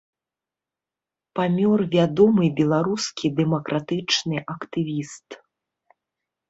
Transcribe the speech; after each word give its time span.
Памёр 1.39 1.79
вядомы 1.95 2.45
беларускі 2.61 3.25
дэмакратычны 3.41 4.37
актывіст. 4.57 5.29